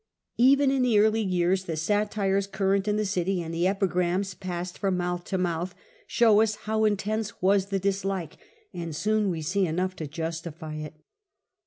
Even 0.39 0.71
in 0.71 0.81
the 0.81 0.97
early 0.97 1.21
years 1.21 1.65
the 1.65 1.77
satires 1.77 2.47
current 2.47 2.87
in 2.87 2.95
the 2.97 3.05
city 3.05 3.39
and 3.43 3.53
the 3.53 3.67
epigrams 3.67 4.33
passed 4.33 4.79
from 4.79 4.97
mouth 4.97 5.23
to 5.25 5.37
mouth 5.37 5.75
show 6.07 6.41
us 6.41 6.55
how 6.65 6.85
intense 6.85 7.39
was 7.39 7.67
the 7.67 7.77
dislike; 7.77 8.37
and 8.73 8.95
soon 8.95 9.29
we 9.29 9.43
see 9.43 9.67
enough 9.67 9.95
to 9.95 10.07
justify 10.07 10.73
it. 10.73 10.95